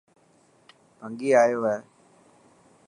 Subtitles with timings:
[0.99, 1.77] ڀنگي آيو هي.